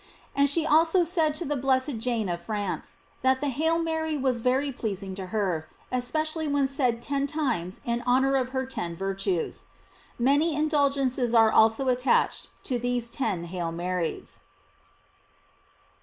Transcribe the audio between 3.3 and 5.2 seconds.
the "Hail Mary" was very pleasing